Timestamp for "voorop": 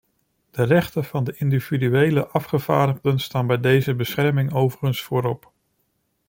5.03-5.51